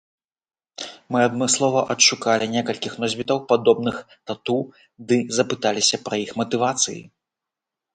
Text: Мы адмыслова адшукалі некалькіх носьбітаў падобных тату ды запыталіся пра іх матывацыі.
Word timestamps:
Мы 1.15 1.19
адмыслова 1.29 1.81
адшукалі 1.95 2.49
некалькіх 2.55 2.97
носьбітаў 3.05 3.45
падобных 3.53 4.03
тату 4.33 4.59
ды 5.09 5.23
запыталіся 5.41 6.05
пра 6.09 6.15
іх 6.27 6.31
матывацыі. 6.45 7.01